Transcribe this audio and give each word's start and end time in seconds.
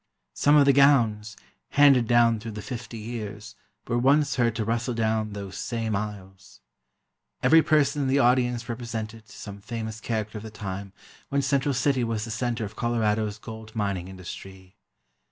Some 0.33 0.55
of 0.55 0.65
the 0.65 0.73
gowns, 0.73 1.37
handed 1.69 2.07
down 2.07 2.39
through 2.39 2.53
the 2.53 2.63
fifty 2.63 2.97
years, 2.97 3.53
were 3.87 3.99
once 3.99 4.37
heard 4.37 4.55
to 4.55 4.65
rustle 4.65 4.95
down 4.95 5.33
those 5.33 5.59
same 5.59 5.95
aisles. 5.95 6.59
Every 7.43 7.61
person 7.61 8.01
in 8.01 8.07
the 8.07 8.17
audience 8.17 8.67
represented 8.67 9.29
some 9.29 9.61
famous 9.61 10.01
character 10.01 10.39
of 10.39 10.43
the 10.43 10.49
time 10.49 10.91
when 11.29 11.43
Central 11.43 11.75
City 11.75 12.03
was 12.03 12.25
the 12.25 12.31
centre 12.31 12.65
of 12.65 12.75
Colorado's 12.75 13.37
gold 13.37 13.75
mining 13.75 14.07
industry. 14.07 14.75